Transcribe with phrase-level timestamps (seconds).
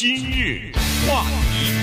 [0.00, 0.72] 今日
[1.06, 1.74] 话题，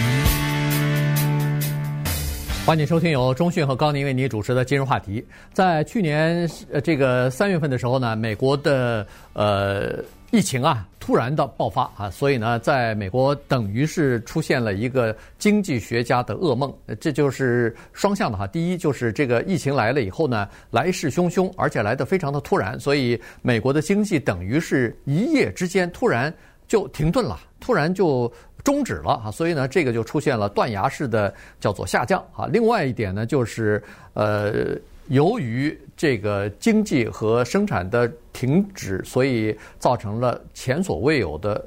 [2.65, 5.23] 欢迎收听由中讯和高宁为您主持的今日话题。
[5.53, 10.03] 在去年呃这个三月份的时候呢，美国的呃。
[10.31, 16.73] 疫情啊，突然的爆发啊，所以呢，在美国等于是出现了一个经济学家的噩梦。
[16.99, 18.47] 这就是双向的哈。
[18.47, 26.33] 第一，就是这个疫情来了以后呢，来势汹汹，而且来的非常的突然，所以美国的经济等于是一夜之间突然
[26.67, 28.31] 就停顿了，突然就
[28.63, 29.31] 终止了哈。
[29.31, 32.45] 所以呢，这个就出现了断崖式的叫做下降啊。
[32.47, 33.83] 另外一点呢，就是
[34.13, 34.77] 呃。
[35.09, 41.65] 由于这个经济和生产的停止，所以造成了前所未有的，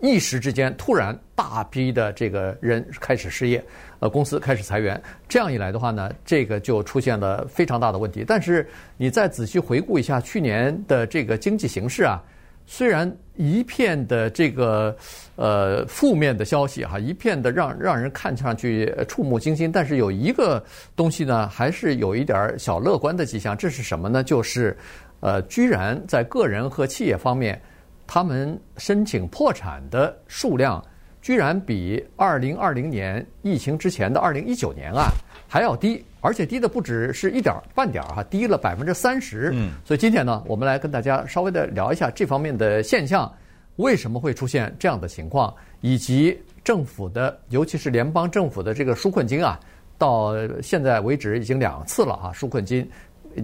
[0.00, 3.62] 一时之间突然大批的这个人开始失业，
[4.00, 4.98] 呃，公司开始裁员。
[5.28, 8.24] 这样一来的话呢，这个就出现了非常大的问题。
[8.26, 8.66] 但是
[8.96, 12.24] 你再仔细回顾一下去年的这个经济形势啊。
[12.70, 14.94] 虽然一片的这个
[15.36, 20.62] 呃负面的消息哈，一片的让让人看上去触目惊心，但是有一个
[20.94, 23.56] 东西呢，还是有一点小乐观的迹象。
[23.56, 24.22] 这是什么呢？
[24.22, 24.76] 就是
[25.20, 27.58] 呃，居然在个人和企业方面，
[28.06, 30.84] 他们申请破产的数量，
[31.22, 35.08] 居然比二零二零年疫情之前的二零一九年啊
[35.48, 36.04] 还要低。
[36.20, 39.50] 而且低的不止是一点半点儿哈，低了百分之三十。
[39.54, 43.32] 嗯，所以今天呢，我们来跟大家稍微的聊一下这方面的现象，
[43.76, 49.60] 为什么会出现这样的情况，以及政府的，尤其是联邦政府的这个纾困金啊，
[49.96, 52.86] 到现在为止已经两次了啊，纾困金，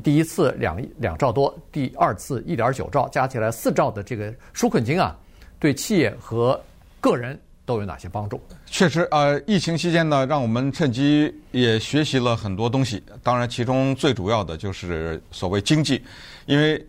[0.02, 5.16] 第一次两两兆多，第二次一点九兆，加起来四兆的这个纾困金啊，
[5.60, 6.60] 对企业和
[7.00, 7.38] 个人。
[7.66, 8.40] 都有哪些帮助？
[8.66, 13.02] 确实，呃，疫情期间呢，让我们趁机也学习了很多东西。
[13.22, 16.02] 当然，其中最主要的就是所谓经济，
[16.46, 16.84] 因为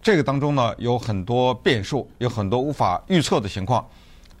[0.00, 3.86] 这个当中呢有很多变数，有很多无法预测的情况。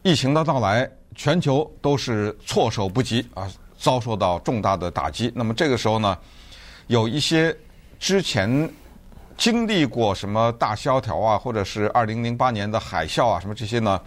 [0.02, 5.32] 疫情的到来，全球都是措手不及啊，遭受到重大的打击。
[5.34, 6.16] 那么这个时候呢，
[6.86, 7.54] 有一些
[7.98, 8.70] 之前
[9.36, 14.00] 经历过什么大萧条啊，或者是二零零八年的海啸啊，什么这些呢？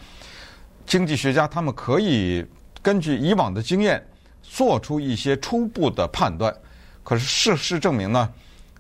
[0.88, 2.44] 经济学家他们可以
[2.82, 4.02] 根据以往的经验
[4.42, 6.56] 做出一些初步的判断，
[7.04, 8.32] 可是事实证明呢，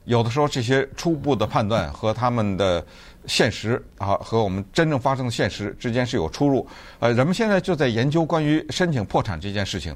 [0.05, 2.83] 有的时候这些初步的判断和他们的
[3.25, 6.65] 现实啊，和我们真正发生的现实之间是有出入。
[6.99, 9.93] 呃，人们现在就在研究关于申请破产这件事情。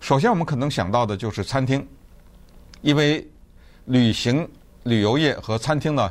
[0.00, 1.86] 首先，我们可能想到的就是餐厅，
[2.80, 3.26] 因为
[3.84, 4.48] 旅行
[4.84, 6.10] 旅游业和餐厅呢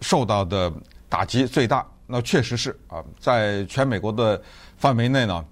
[0.00, 0.72] 受到的
[1.08, 1.84] 打击最大。
[2.12, 4.38] 那确实是啊，在全美国的
[4.76, 5.42] 范围内呢，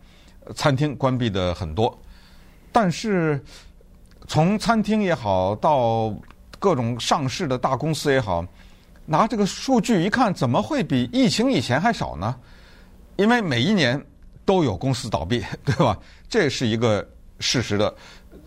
[0.54, 1.98] 餐厅关闭的很多。
[2.70, 3.42] 但是
[4.28, 6.14] 从餐厅也好，到
[6.58, 8.44] 各种上市的大公司也好，
[9.06, 12.36] 拿这个数据一看，怎么会比疫情以前还少呢？
[13.16, 13.98] 因为每一年
[14.44, 15.98] 都有公司倒闭，对吧？
[16.28, 17.94] 这是一个事实的，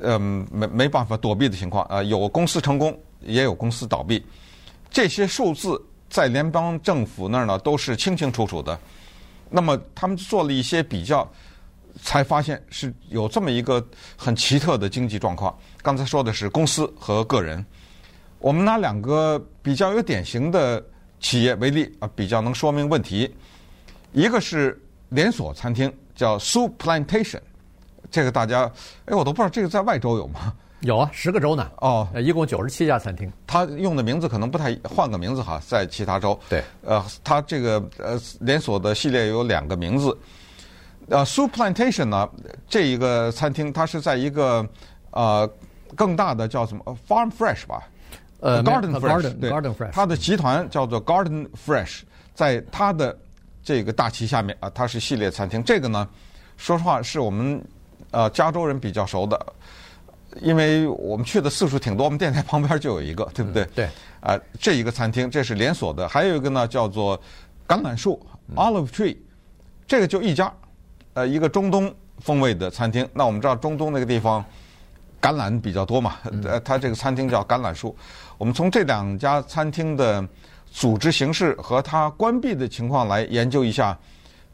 [0.02, 2.04] 嗯，没没办法躲避的情况啊。
[2.04, 4.24] 有公司成功，也有公司倒闭，
[4.92, 5.84] 这些数字。
[6.14, 8.80] 在联邦政府那儿呢，都是清清楚楚的。
[9.50, 11.28] 那么他们做了一些比较，
[12.04, 13.84] 才发现是有这么一个
[14.16, 15.58] 很奇特的经济状况。
[15.82, 17.66] 刚才说的是公司和个人，
[18.38, 20.86] 我们拿两个比较有典型的
[21.20, 23.34] 企业为例啊，比较能说明问题。
[24.12, 27.42] 一个是连锁餐厅，叫 Souplantation，
[28.12, 28.72] 这个大家
[29.06, 30.54] 哎，我都不知道这个在外州有吗？
[30.84, 31.72] 有啊，十个州呢。
[31.78, 33.32] 哦，一共九十七家餐厅。
[33.48, 36.38] 他用的名字可能不太，换个名字哈，在其他州。
[36.50, 36.62] 对。
[36.86, 40.16] 呃，他这个呃连锁的系列有两个名字。
[41.08, 42.30] 呃，Souplantation 呢，
[42.68, 44.66] 这一个餐厅它是在一个
[45.12, 45.50] 呃
[45.96, 47.84] 更大的叫什么 Farm Fresh 吧？
[48.42, 49.40] 呃，Garden Fresh。
[49.40, 49.92] 对，Garden Fresh。
[49.92, 52.02] 它的集团叫做 Garden Fresh，
[52.34, 53.18] 在它的
[53.64, 55.64] 这个大旗下面啊，它是系列餐厅。
[55.64, 56.06] 这个呢，
[56.58, 57.64] 说实话是我们
[58.12, 59.40] 呃加州人比较熟的。
[60.42, 63.66] 因为我们去的次数挺多，我们电台旁边就有一个，对不对？
[63.76, 63.88] 对。
[64.20, 67.20] 啊，这一个餐厅这是连锁的，还有一个呢叫做
[67.68, 68.20] 橄榄树
[68.56, 69.18] （Olive Tree），
[69.86, 70.54] 这个就一家，
[71.14, 73.08] 呃，一个中东风味的餐厅。
[73.14, 74.44] 那我们知道中东那个地方
[75.22, 76.16] 橄榄比较多嘛，
[76.46, 77.96] 呃，它这个餐厅叫橄榄树。
[78.38, 80.26] 我们从这两家餐厅的
[80.72, 83.98] 组织形式和它关闭的情况来研究一下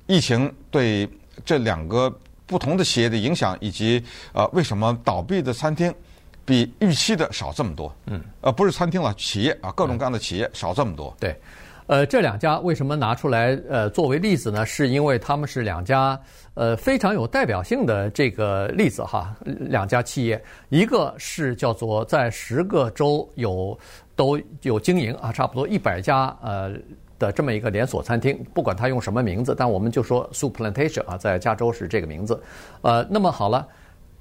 [0.08, 1.08] 疫情对
[1.46, 2.12] 这两个。
[2.50, 4.04] 不同的企业的影响，以及
[4.34, 5.94] 呃，为什么倒闭的餐厅
[6.44, 7.94] 比预期的少这么多？
[8.08, 11.16] 嗯，呃，不是餐厅了，企业啊，各种各样的企业少这么多。
[11.20, 11.40] 对，
[11.86, 14.66] 呃，这两家为什么拿出来呃作为例子呢？
[14.66, 16.20] 是因为他们是两家
[16.56, 23.78] 呃非常有代表性的这个例子哈，两家企业，一个是叫做在十个州有
[24.16, 26.74] 都有经营啊，差不多一百家呃
[27.20, 32.42] 的这么一个连锁餐厅，不管它用什么名字，但我们就说 Soup Plantation 啊，在加州是这个名字。
[32.82, 33.68] 呃，那么好了，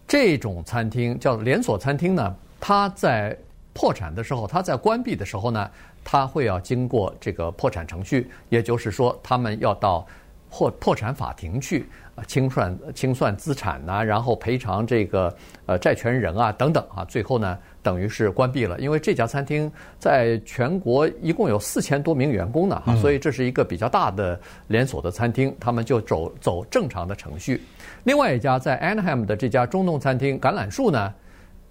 [0.06, 3.34] 这种餐厅叫连锁餐厅呢，它在
[3.72, 5.70] 破产的时候，它在关闭的时候呢，
[6.02, 10.04] 它会要经过这个破产程序，也就是说，他们要到
[10.50, 11.88] 破破产法庭去
[12.26, 15.32] 清算清算资产呐、然后赔偿这个
[15.66, 17.56] 呃债权人啊等等啊，最后呢。
[17.88, 27.62] 等于是关闭了，因为这家餐厅在全国一共有四千多名员工呢，所以这是一个比较大的连锁的餐厅，他们就走走正常的程序。
[28.05, 31.14] 另外一家在 Anaheim 的这家中东餐厅橄榄树呢，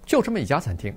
[0.04, 0.92] 就这么一家餐厅，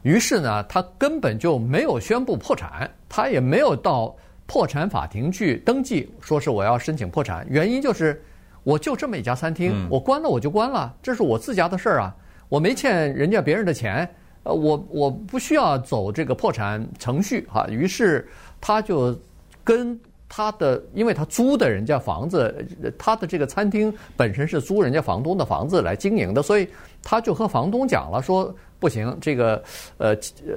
[0.00, 4.16] 于是呢，他根本就没有宣布破产，他也没有到
[4.46, 8.22] 破产法庭去登记，说是我要申请破产，原因就是
[8.62, 12.16] 我就这么一家餐厅，我关了我就关了，这是我自家的事儿啊，
[12.48, 14.08] 我没欠人家别人的钱。
[14.44, 18.28] 呃，我我不需要走这个破产程序哈，于是
[18.60, 19.16] 他就
[19.62, 19.98] 跟
[20.28, 22.66] 他的，因为他租的人家房子，
[22.98, 26.66] 他的这个餐厅本身是租人家房东的房子来经营的，所以
[27.02, 29.62] 他就和房东讲了，说不行，这个
[29.98, 30.16] 呃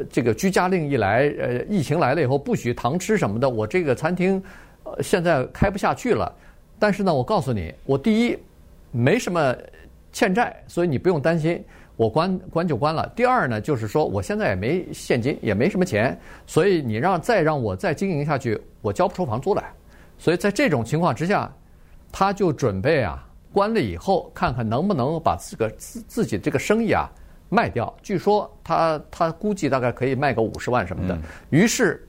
[0.09, 4.41] 这个居家令一来，呃疫情来了以后不许堂吃什么的，我这个餐厅
[4.83, 6.33] 呃现在开不下去了。
[6.79, 8.37] 但是呢，我告诉你，我第一
[8.91, 9.55] 没什么
[10.11, 11.63] 欠债，所以你不用担心。
[11.97, 13.09] 我关关就关了。
[13.15, 19.71] 第二呢，就是说我现在也没现金，也没什么钱，所以你让再让我再经营下去，我交不出房租来。
[20.17, 21.51] 所以在这种情况之下，
[22.11, 27.09] 他就准备啊，关了以后看看能不能把自个自自己这个生意啊
[27.49, 27.93] 卖掉。
[28.01, 31.17] 据说他他估计大概可以卖个五十万什么的。
[31.49, 32.05] 于是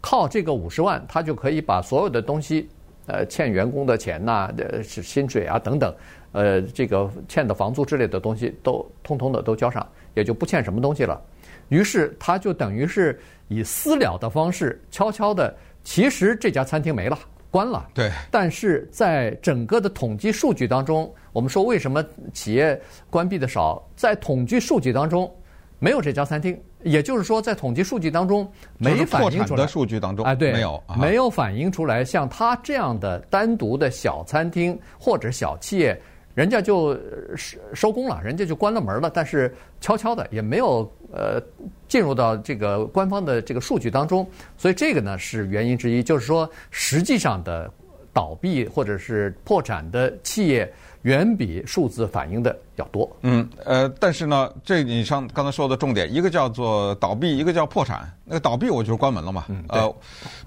[0.00, 2.68] 靠这个五十万，他就可以把所有的东西，
[3.06, 5.94] 呃，欠员工的钱呐，呃，是薪水啊等等。
[6.32, 11.20] 呃，这个欠的房租之类的东西都通通的都交上，也就不欠什么东西了。
[11.68, 13.18] 于是他就等于是
[13.48, 17.18] 以私了的方式，悄悄的，其实这家餐厅没了，
[17.50, 17.86] 关了。
[17.94, 18.10] 对。
[18.30, 25.32] 但是在整个的统计数据当中，我们说为什么企业关闭的少，在统计数据当中
[25.78, 28.48] 没有这家餐厅，也就是说在统计数据当中
[28.78, 29.62] 没反映出来。
[29.62, 36.00] 的数据当中啊，对，没有没有反映出来，像他这样的单独的小餐厅或者小企业。
[36.34, 36.94] 人家就
[37.36, 41.42] 收收工了，人家就关了门了，但是悄悄的也没有呃
[41.88, 47.70] 进入到这个官方的这个数据当中，所以这个呢是原因之一，就是说实际上的
[48.12, 50.72] 倒闭或者是破产的企业
[51.02, 53.10] 远比数字反映的要多。
[53.22, 58.10] 嗯，呃，但是呢，这你像刚才说的重点，一个叫做倒闭，一个叫破产。
[58.24, 59.44] 那个倒闭我就是关门了嘛。
[59.48, 59.64] 嗯。
[59.68, 59.94] 呃，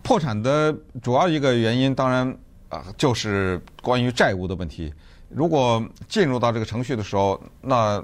[0.02, 2.38] 破产的主要一个原因，当然
[2.70, 4.94] 啊，就是关于债务的问题。
[5.36, 8.04] 如果进入到这个程序的时候，那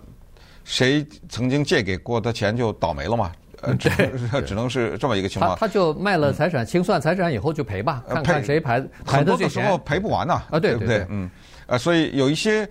[0.63, 3.31] 谁曾经借给过他钱就倒霉了嘛？
[3.61, 3.89] 呃，只
[4.47, 5.51] 只能是这么一个情况。
[5.57, 11.29] 他他就卖了财产，清算财产以后就赔吧，看看谁赔赔的最多的时候赔不完呐，啊，对对对，嗯，
[11.67, 12.65] 呃，所以有一些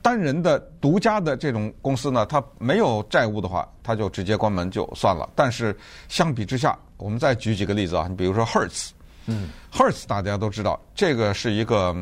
[0.00, 5.28] 单人的独家的这种公司呢，他没有债务的话，他就直接关门就算了。
[5.34, 5.76] 但是
[6.08, 8.90] 相比之下，我们再举几个例子啊，你比如说 Hertz，
[9.26, 11.96] 嗯，Hertz 大家都知道，这个是一个。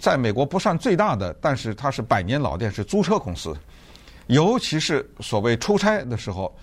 [0.00, 3.56] 在美国不算最大的，但是它是百年老店，是租车公司。
[4.26, 6.54] 尤其是所谓出差的时候，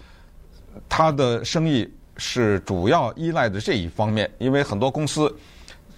[0.89, 1.87] 它的生意
[2.17, 4.29] 是主要依赖的这一方面。
[4.39, 5.33] 因为很多公司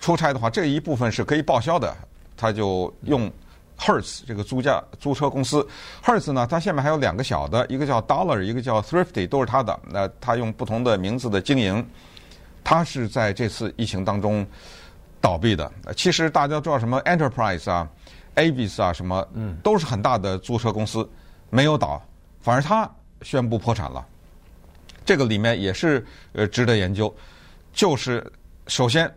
[0.01, 1.95] 出差的话，这一部分是可以报销的，
[2.35, 3.31] 他就用
[3.79, 5.65] Hertz 这个租价租车公司。
[6.03, 9.79] Hertz 呢，它下面还有两个小的，一个叫 Dollar，一个叫 Thrifty，都是它的。
[9.89, 11.88] 那它用不同的名字的经营，
[12.63, 14.46] 它是在这次疫情当中。
[15.24, 17.88] 倒闭的，其实大家知道什么 Enterprise 啊
[18.36, 21.10] ，Avis 啊，什么，嗯，都是很大的租车公司，
[21.50, 22.01] 没有倒，
[22.42, 22.88] 反而它
[23.22, 24.06] 宣布破产了。
[25.06, 27.13] 这个里面也是呃值得研究，
[27.72, 28.30] 就是
[28.68, 29.10] 首先，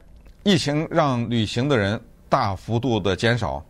[0.45, 3.61] 疫情让旅行的人大幅度的减少，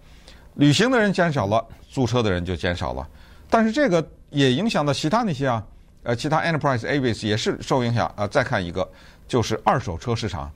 [0.57, 3.09] 旅行的人减少了，租车的人就减少了，
[3.49, 5.65] 但是这个也影响到其他那些啊，
[6.03, 8.29] 呃，其他 Enterprise Avis 也是受影响啊、呃。
[8.29, 8.87] 再看一个，
[9.27, 10.53] 就是二手车市场。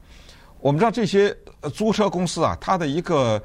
[0.60, 1.34] 我们知道这些
[1.72, 3.42] 租车公司啊，它的一个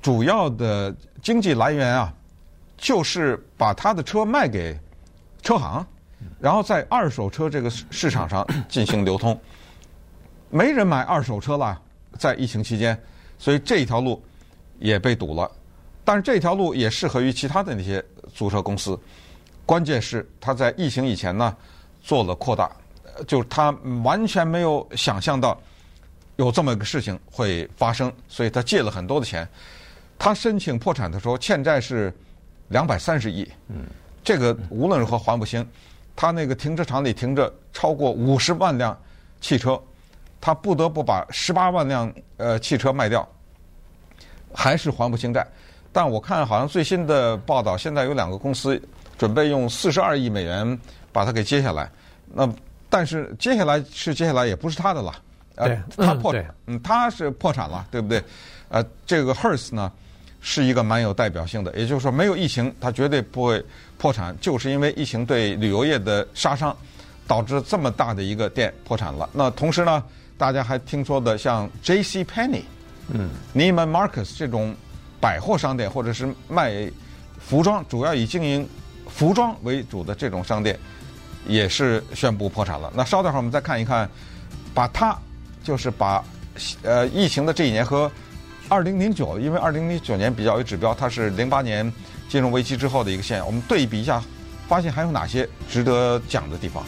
[0.00, 2.12] 主要的经济来源啊，
[2.78, 4.76] 就是把他的车卖给
[5.42, 5.86] 车行，
[6.40, 9.38] 然后在二手车这个市场上进行流通。
[10.48, 11.80] 没人买二手车了，
[12.18, 12.98] 在疫情期间，
[13.38, 14.22] 所以这一条路
[14.78, 15.50] 也被堵了。
[16.04, 18.02] 但是这条路也适合于其他的那些
[18.34, 18.98] 租车公司。
[19.66, 21.54] 关键是他在疫情以前呢
[22.02, 22.70] 做了扩大，
[23.26, 23.70] 就是他
[24.02, 25.60] 完全没有想象到。
[26.36, 29.46] 有这么一个事情会发生，所以他借了很多的钱。
[30.18, 32.12] 他申请破产的时候，欠债是
[32.68, 33.46] 两百三十亿。
[33.68, 33.86] 嗯，
[34.22, 35.66] 这个无论如何还不清。
[36.14, 38.96] 他那个停车场里停着超过五十万辆
[39.40, 39.80] 汽车，
[40.40, 43.26] 他不得不把十八万辆呃汽车卖掉，
[44.54, 45.46] 还是还不清债。
[45.90, 48.80] 但我看好像最新的报道，现在有两个公司
[49.18, 50.78] 准备用四十二亿美元
[51.10, 51.90] 把它给接下来。
[52.32, 52.48] 那
[52.88, 55.14] 但是接下来是接下来，也不是他的了。
[55.56, 58.22] 对，他破产嗯，他是破产了，对不对？
[58.68, 59.92] 呃，这个 Hertz 呢
[60.40, 63.62] 是一个蛮有代表性的，也就是说没有疫情，它绝对不会
[63.98, 66.74] 破产，就是因为疫情对旅游业的杀伤，
[67.26, 69.28] 导致这么大的一个店破产了。
[69.34, 70.02] 那同时呢，
[70.38, 72.24] 大家还听说的像 J.C.
[72.24, 72.62] Penney，
[73.08, 74.74] 嗯，Neiman Marcus 这种
[75.20, 76.90] 百货商店或者是卖
[77.38, 78.66] 服装，主要以经营
[79.06, 80.78] 服装为主的这种商店，
[81.46, 82.90] 也是宣布破产了。
[82.96, 84.08] 那稍等会儿我们再看一看，
[84.72, 85.14] 把它。
[85.62, 86.22] 就是把，
[86.82, 88.10] 呃，疫情的这一年和
[88.68, 91.90] 二零零九，因为二零零九年比较有指标，它是零八年
[92.28, 94.22] 金融危机之后的一个现象，我们对比一下，
[94.66, 96.84] 发现还有哪些值得讲的地方。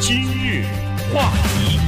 [0.00, 0.64] 今日
[1.14, 1.80] 话题，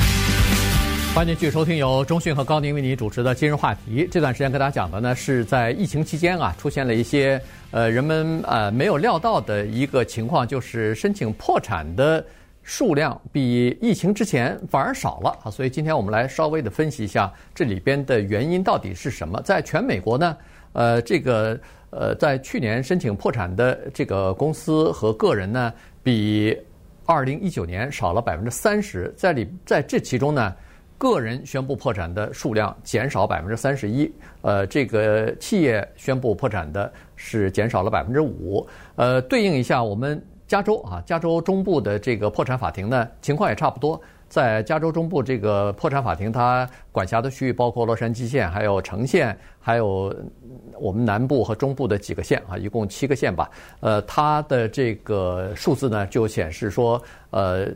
[1.14, 4.08] 欢迎继续收听由中讯和高宁为你主持的今日话题。
[4.10, 12.24] 这段时间跟大家讲的呢，是在疫情期间啊，出现了一些呃人们呃没有料到的一个情况，就是申请破产的。
[12.68, 19.40] 数量比疫情之前反而少了啊，所以今天我们来稍微的分析一下这里边的原因到底是什么。
[19.40, 20.36] 在全美国呢，
[20.74, 21.58] 呃，这个
[21.88, 25.72] 呃，在去年申请破产的这个公司和个人呢，
[26.02, 26.54] 比
[27.06, 29.10] 二零一九年少了百分之三十。
[29.16, 30.54] 在里在这其中呢，
[30.98, 38.68] 个人宣布破产的数量减少百分之三十一，呃，这个企业宣布破产的是减少了百分之五。
[38.96, 40.22] 呃，对应一下我们。
[40.48, 44.00] 加州啊，加州中部的这个破产法庭呢，情况也差不多。
[44.28, 50.14] 在加州中部这个破产法庭，它管辖的区域包括洛杉矶县、还有城县，还有
[50.78, 53.50] 我们南部和中部的几个县啊，一共七个县吧。
[53.80, 57.68] 呃，它的这个数字呢，就显示说，呃，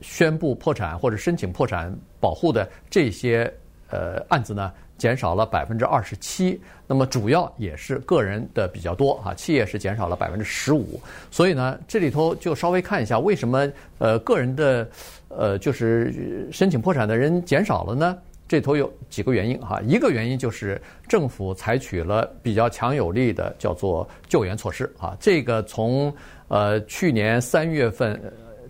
[0.00, 3.52] 宣布破产或者申请破产保护的这些
[3.90, 4.72] 呃案子呢。
[4.96, 14.88] 减少了百分之二十七，那么主要也是个人的比较多啊，企业是减少了百分之十五，所以呢，这里头就稍微看一下为什么呃个人的
[15.28, 18.16] 呃就是申请破产的人减少了呢？
[18.46, 26.14] 这头有几个原因哈，一个原因就是政府采取了比较强有力的叫做救援措施啊，这个从
[26.48, 28.20] 呃去年三月份，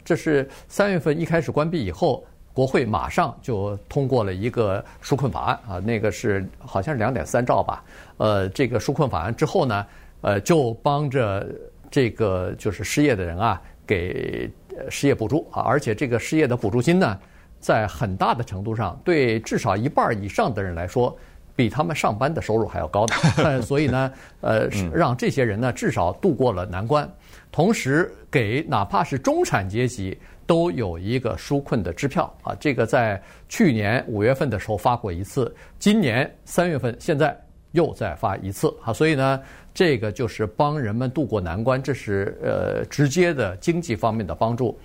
[0.04, 2.25] 这是三月份一开始关闭以后。
[2.55, 7.83] 国会马上就通过了一个纾困法案啊，那个是好像是两点三兆吧。
[8.19, 9.87] 呃，这个纾困法案之后呢，
[10.21, 11.45] 呃，就帮着
[11.91, 14.49] 这个就是失业的人啊，给
[14.89, 17.19] 失业补助啊，而且这个失业的补助金呢，
[17.59, 21.17] 在很大的程度上对至少一半以上的人来说，
[21.57, 23.61] 比他们上班的收入还要高的。
[23.63, 27.09] 所以呢，呃，让这些人呢至少度过了难关，
[27.51, 30.17] 同时给哪怕是中产阶级。
[30.47, 37.37] 都有一个纾困的支票啊，这个在去年五月份的时候发过一次，今年三月份现在
[37.73, 39.41] 又再发一次啊，所以呢，
[39.73, 44.79] 这个就是帮人们渡过难关，这是呃直接的经济方面的帮助。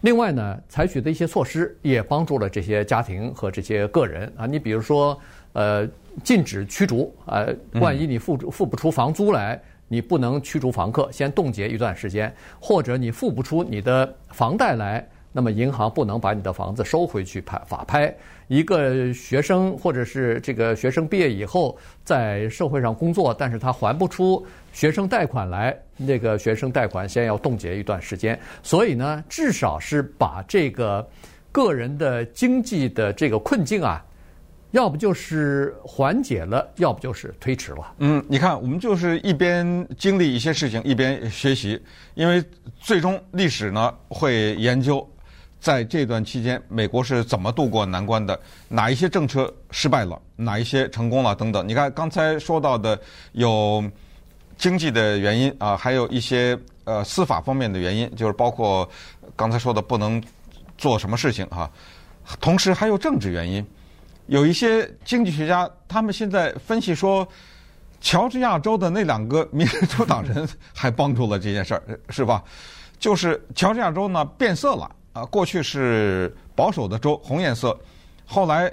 [0.00, 5.18] 另外呢，采取的一些措施也帮助了这些家庭和这些个人啊，你比如说
[5.52, 5.88] 呃，
[6.22, 9.62] 禁止驱逐啊，万一你付付不出房租来。
[9.88, 18.14] 你不能驱逐房客，先冻结一段时间，或者你付不出你的房贷来，那么银行不能把你的房子收回去拍法拍。
[18.48, 28.38] 一个学生或者是这个学生毕业以后在社会上工作，但是他还不出学生贷款来，那个学生贷款先要冻结一段时间。
[28.62, 31.08] 所以呢，至少是把这个
[31.50, 34.04] 个人的经济的这个困境啊。
[34.74, 37.94] 要不就是缓解了，要不就是推迟了。
[37.98, 41.80] 嗯，你看，我们就是一边经历一些事情，一边学习，
[42.14, 42.42] 因为
[42.80, 45.08] 最终历史呢会研究，
[45.60, 48.36] 在这段期间美国是怎么度过难关的，
[48.68, 51.68] 哪一些政策失败了，哪一些成功了等等。
[51.68, 53.00] 你看刚才说到的
[53.30, 53.82] 有
[54.58, 58.88] 经济的原因啊，还有一些呃司法方面的原因，就是包括
[59.36, 60.20] 刚才说的不能
[60.76, 61.70] 做什么事情啊，
[62.40, 63.64] 同时还有政治原因。
[64.26, 67.26] 有一些经济学家，他们现在分析说，
[68.00, 72.42] 乔治亚州的那两个民主党人还帮助了这件事儿，是吧？
[72.98, 77.78] 就是乔治亚州呢变色了啊，过去是保守的州，红颜色，
[78.24, 78.72] 后来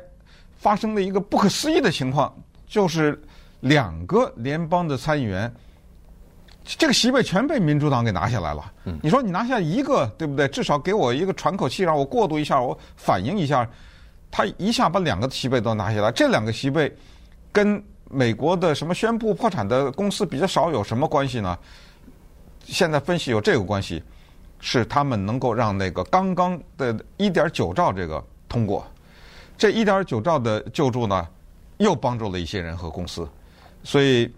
[0.55, 2.34] 发生了一个不可思议的情况，
[2.65, 3.22] 就是
[3.60, 5.53] 两个联邦的参议员，
[6.63, 8.72] 这个席位全被民主党给拿下来了。
[9.01, 10.48] 你说你拿下一个，对不对？
[10.48, 13.70] 至少给我一个喘口气，让我过渡一下，我反应一下。
[14.32, 16.96] 他一下把两个席位都拿下来，这两个席位
[17.52, 21.58] 跟美国的什么宣布破产的公司比较少有什么关系呢？
[22.64, 24.02] 现在分析有这个关系，
[24.60, 28.86] 是他们能够让那个刚刚的一点九兆这个通过。
[29.58, 31.28] 这一点九兆的救助呢，
[31.78, 33.28] 又帮助了一些人和公司，
[33.84, 34.32] 所以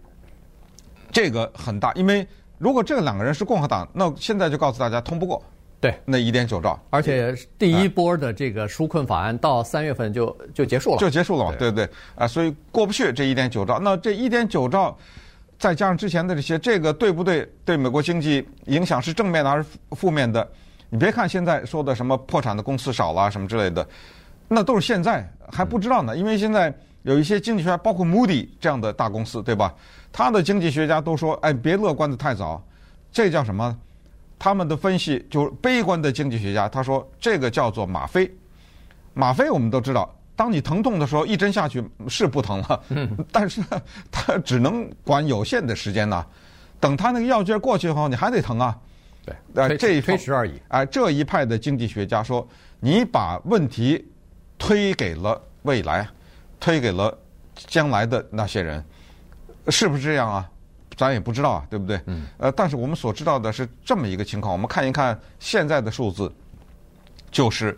[1.12, 1.94] 这个很大。
[1.94, 5.42] 因为如果这两个人是共和党，那现在就告诉大家通不过。
[5.84, 11.90] 对，那一点九兆，而且第一波的这个纾困法案到三月份就就结束了，就结束了嘛，对不对？
[12.16, 13.78] 啊，所以过不去这一点九兆。
[13.80, 14.98] 那这一点九兆，
[15.60, 17.46] 再加上之前的这些，这个对不对？
[17.66, 20.48] 对美国经济影响是正面的还是负面的？
[20.90, 23.86] 你别看现在说的什么破产的公司少了什么之类的。
[24.48, 29.75] 那都是现在还不知道呢，因为现在有一些经济学家，包括 Moody 这样的大公司，对吧？
[30.13, 32.63] 他的经济学家都说：“哎，别乐观的太早。”
[33.12, 33.78] 这叫什么？
[34.44, 38.30] 他们的分析就是悲观的经济学家，他说这个叫做吗啡。
[39.14, 42.84] 吗啡我们都知道，当你疼痛的时候，一针下去是不疼了，
[43.32, 43.64] 但是
[44.12, 46.26] 它只能管有限的时间呢。
[46.78, 48.78] 等他那个药劲过去以后，你还得疼啊。
[49.26, 50.60] 对，呃，这一推时而已。
[50.68, 52.46] 哎，这一派的经济学家说，
[52.82, 54.06] 你把问题。
[54.56, 56.08] 推给了未来，
[56.58, 57.18] 推给了
[57.56, 58.82] 将来的那些人，
[59.68, 60.50] 是不是这样啊？
[60.96, 62.00] 咱也不知道啊，对不对？
[62.06, 62.26] 嗯。
[62.38, 64.52] 呃，但是我们所知道的是这么一个情况。
[64.52, 66.32] 我们看一看现在的数字，
[67.32, 67.78] 就是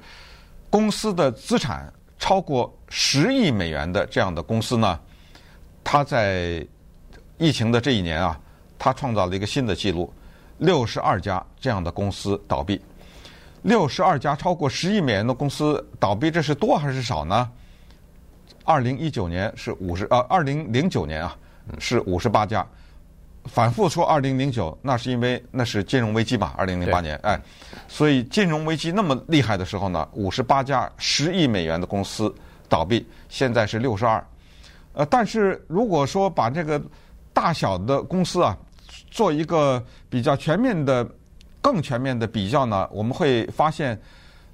[0.70, 5.00] 公司的资产超过十亿美元的这样的公司呢，
[5.84, 6.66] 它在
[7.38, 8.40] 疫情的这一年啊，
[8.78, 10.12] 它创造了一个新的记录，
[10.58, 12.82] 六十二家这样的公司倒闭。
[13.64, 17.50] 六十二家超过十亿美元的公司倒闭，这是多还是少呢？
[18.64, 21.36] 二零一九年是五十，呃，二零零九年啊
[21.80, 22.66] 是五十八家。
[23.46, 27.40] 反复说二零零九，那是因为那是金融危机嘛，二零零八年，哎，
[27.88, 32.34] 所以金融危机那么厉害的时候呢，五十八家十亿美元的公司
[32.68, 34.26] 倒闭，现在是六十二。
[34.94, 36.82] 呃，但是如果说把这个
[37.34, 38.58] 大小的公司啊
[39.10, 41.08] 做一个比较全面的。
[41.66, 44.00] 更全面的比较呢，我们会发现，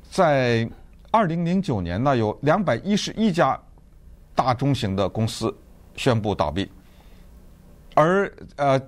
[0.10, 0.66] 在
[1.12, 3.60] 二零零九年呢，有两百一十一家
[4.34, 5.54] 大中型的公司
[5.98, 6.72] 宣布倒闭，
[7.94, 8.82] 而呃，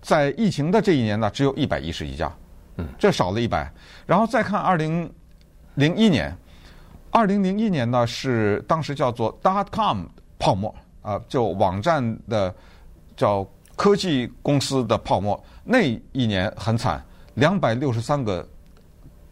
[0.00, 2.32] 在疫情的这一年呢，只有一百一十一家，
[2.76, 3.70] 嗯，这少了一百。
[4.06, 5.12] 然后再看二零
[5.74, 6.36] 零一年，
[7.10, 10.04] 二零零一年呢是当时叫做 dot com
[10.38, 12.54] 泡沫啊，就网站的
[13.16, 17.04] 叫科技公司的泡沫，那一年很惨。
[17.34, 18.48] 两百六十三个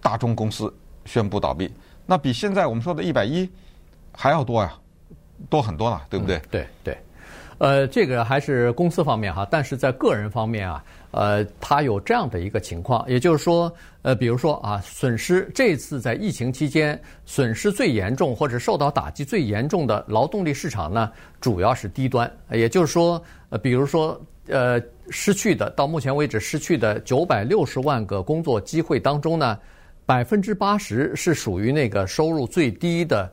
[0.01, 1.73] 大中公司宣布倒闭，
[2.05, 3.49] 那比现在我们说的一百一
[4.13, 4.73] 还要多呀，
[5.49, 6.39] 多很多了，对不对？
[6.39, 6.99] 嗯、对对，
[7.63, 13.73] 呃，这个还是公司方面哈，但是在个人方面啊，呃，他有这样的一个情况，也就是说，
[14.03, 24.21] 呃，比如说啊，损失这次在疫情期间损失最严重或者受到打击最严重的劳动力市场呢，主要是低端，也就是说，呃，比如说。
[24.49, 29.57] 呃，失去的到目前为止失去的九百六十万个工作机会当中呢，
[30.05, 33.33] 百分之八十是属于那个收入最低的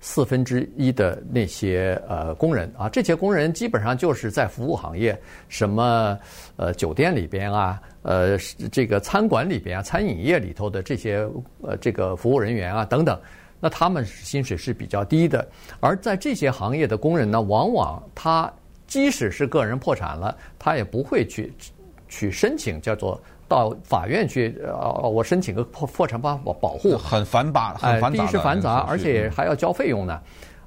[0.00, 2.88] 四分之一的那些呃工人啊。
[2.88, 6.18] 这些工人基本上就是在服务行业，什么
[6.56, 8.36] 呃酒店里边啊，呃
[8.72, 11.28] 这个餐馆里边啊，餐饮业里头的这些
[11.62, 13.20] 呃这个服务人员啊等等，
[13.60, 15.46] 那他们薪水是比较低的。
[15.78, 18.52] 而在这些行业的工人呢，往往他。
[18.86, 21.52] 即使是个人破产了，他也不会去
[22.08, 28.16] 去申请，叫做到法院去，呃，我申请个破破产保保护，很繁杂，很繁杂。
[28.16, 30.20] 第一是繁杂，而且还要交费用呢。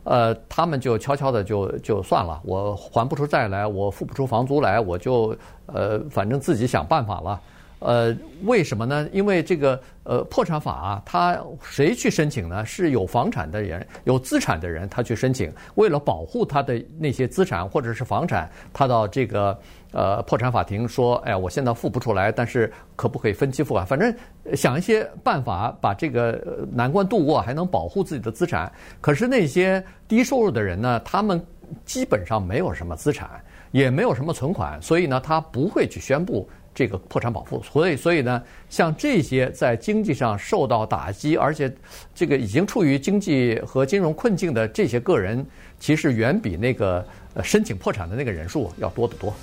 [0.04, 5.34] 呃，他们就悄悄的就就算了，我还不出债来，我付不出房租来，我就
[5.68, 7.40] 呃，反正自己想办法了。
[7.84, 8.16] 呃，
[8.46, 9.08] 为什么呢？
[9.12, 12.66] 因为这个呃破产法啊，他谁去申请呢？
[12.66, 15.52] 是有房产的人、有资产的人，他去申请。
[15.76, 19.60] 为了保护他的那些资产或者是房产，他到这个
[19.92, 23.86] 呃破产法庭说：“哎呀，我现在付不出来，但是可不可以分期付款？
[23.86, 24.16] 反正
[24.56, 28.72] 想一些办法把这个难关度过，还能保护自己的资产。
[29.02, 31.46] 可是那些低收入的人呢，他们
[31.84, 33.30] 基本上没有什么资产，
[33.72, 41.72] 也没有什么存款，所以呢，他不会去宣布。”这个破产保护，所以所以呢，像这些在经济上受到打击，而且
[42.16, 45.46] 这个已经处于经济和金融困境的这些个人，
[45.80, 47.06] 其实远比那个
[47.44, 49.34] 申请破产的那个人数要多得多。